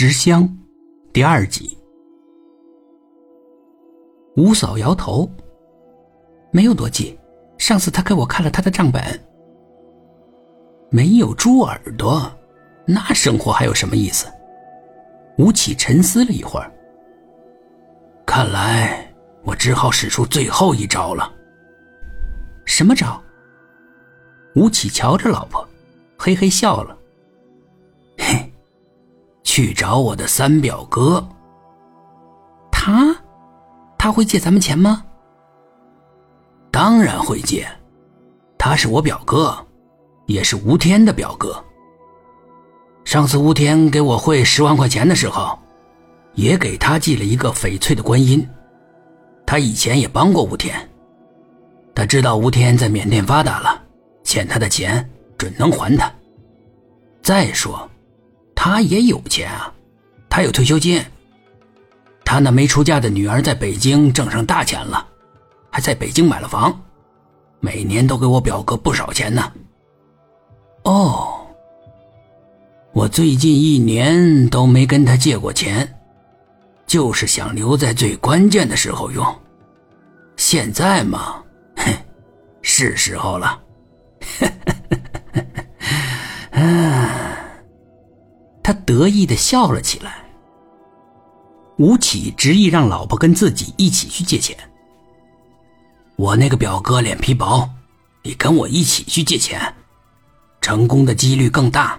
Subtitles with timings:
[0.00, 0.48] 尸香，
[1.12, 1.76] 第二集。
[4.36, 5.28] 吴嫂摇头，
[6.52, 7.18] 没有多记。
[7.58, 9.02] 上次他给我看了他的账本，
[10.88, 12.30] 没有猪耳朵，
[12.86, 14.28] 那生活还有什么意思？
[15.36, 16.72] 吴起沉思了一会儿，
[18.24, 19.12] 看来
[19.42, 21.28] 我只好使出最后一招了。
[22.64, 23.20] 什么招？
[24.54, 25.68] 吴起瞧着老婆，
[26.16, 26.96] 嘿嘿笑了。
[29.58, 31.28] 去找我的三表哥。
[32.70, 33.12] 他，
[33.98, 35.04] 他会借咱们钱吗？
[36.70, 37.68] 当然会借，
[38.56, 39.52] 他是我表哥，
[40.26, 41.60] 也是吴天的表哥。
[43.02, 45.58] 上次吴天给我汇十万块钱的时候，
[46.34, 48.48] 也给他寄了一个翡翠的观音。
[49.44, 50.88] 他以前也帮过吴天，
[51.96, 53.82] 他知道吴天在缅甸发达了，
[54.22, 56.08] 欠他的钱准能还他。
[57.24, 57.90] 再说，
[58.60, 59.72] 他也有钱啊，
[60.28, 61.00] 他有退休金。
[62.24, 65.06] 他那没出嫁的女儿在北京挣上大钱了，
[65.70, 66.76] 还在北京买了房，
[67.60, 69.52] 每年都给我表哥不少钱呢。
[70.82, 71.46] 哦。
[72.92, 76.00] 我最近一年都没跟他借过钱，
[76.84, 79.24] 就是想留在最关键的时候用。
[80.36, 81.40] 现在嘛，
[81.76, 81.92] 哼，
[82.60, 83.62] 是时候了。
[88.68, 90.22] 他得意的笑了起来。
[91.78, 94.54] 吴起执意让老婆跟自己一起去借钱。
[96.16, 97.66] 我那个表哥脸皮薄，
[98.22, 99.74] 你跟我一起去借钱，
[100.60, 101.98] 成功的几率更大。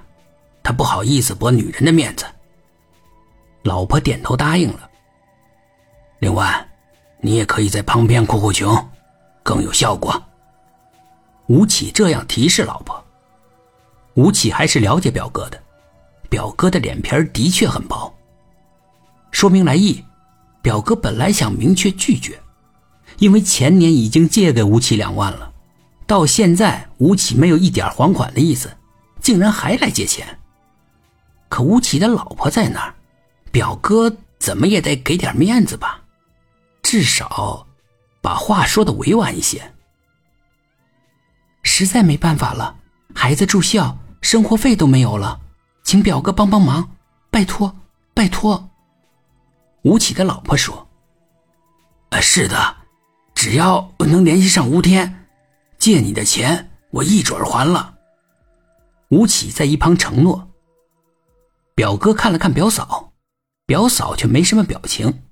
[0.61, 2.23] 他不好意思驳女人的面子，
[3.63, 4.87] 老婆点头答应了。
[6.19, 6.69] 另外，
[7.19, 8.77] 你也可以在旁边哭哭穷，
[9.41, 10.21] 更有效果。
[11.47, 13.03] 吴起这样提示老婆。
[14.13, 15.59] 吴起还是了解表哥的，
[16.29, 18.13] 表哥的脸皮的确很薄。
[19.31, 20.03] 说明来意，
[20.61, 22.39] 表哥本来想明确拒绝，
[23.17, 25.51] 因为前年已经借给吴起两万了，
[26.05, 28.71] 到现在吴起没有一点还款的意思，
[29.19, 30.39] 竟然还来借钱。
[31.47, 32.93] 可吴起的老婆在那儿，
[33.51, 36.01] 表哥怎么也得给点面子吧，
[36.83, 37.67] 至少
[38.21, 39.73] 把话说的委婉一些。
[41.63, 42.75] 实在没办法了，
[43.13, 45.39] 孩子住校，生活费都没有了，
[45.89, 46.95] 请表哥帮帮忙，
[47.31, 47.75] 拜托，
[48.13, 48.69] 拜托。
[49.81, 50.87] 吴起的老婆说
[52.21, 52.77] ：“是的，
[53.33, 55.25] 只要能联系上吴天，
[55.79, 57.97] 借你的钱我一准还了。”
[59.09, 60.51] 吴起在一旁承诺。
[61.73, 63.13] 表哥看了看表嫂，
[63.65, 65.23] 表嫂却没什么表情。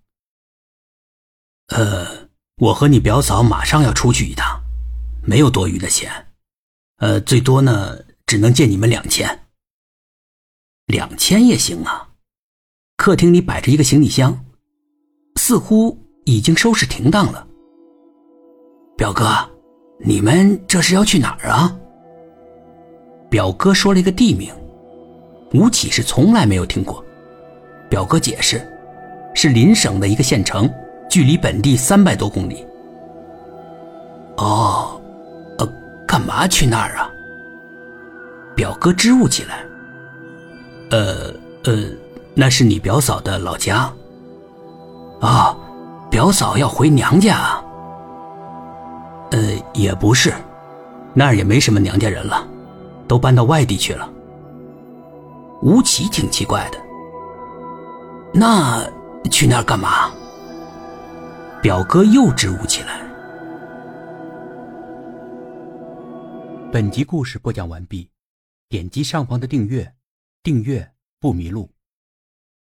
[1.67, 4.63] 呃，我和你表嫂马上要出去一趟，
[5.21, 6.33] 没有多余的钱，
[6.97, 9.43] 呃，最多呢只能借你们两千。
[10.87, 12.07] 两千也行啊。
[12.95, 14.37] 客厅里摆着一个行李箱，
[15.35, 17.45] 似乎已经收拾停当了。
[18.95, 19.27] 表哥，
[19.99, 21.77] 你们这是要去哪儿啊？
[23.29, 24.51] 表哥说了一个地名。
[25.53, 27.03] 吴起是从来没有听过，
[27.89, 28.65] 表哥解释，
[29.33, 30.69] 是邻省的一个县城，
[31.09, 32.65] 距离本地三百多公里。
[34.37, 35.01] 哦，
[35.57, 35.67] 呃，
[36.07, 37.11] 干嘛去那儿啊？
[38.55, 39.66] 表哥支吾起来。
[40.89, 41.33] 呃
[41.63, 41.89] 呃，
[42.33, 43.91] 那是你表嫂的老家。
[45.19, 45.57] 啊，
[46.09, 47.63] 表嫂要回娘家啊？
[49.31, 49.39] 呃，
[49.73, 50.33] 也不是，
[51.13, 52.47] 那儿也没什么娘家人了，
[53.07, 54.09] 都搬到外地去了。
[55.61, 56.77] 吴奇挺奇怪的，
[58.33, 58.81] 那
[59.31, 60.11] 去那儿干嘛？
[61.61, 63.01] 表哥又支吾起来。
[66.71, 68.07] 本集故事播讲完毕，
[68.69, 69.91] 点击上方的订阅，
[70.47, 71.76] 订阅不迷路。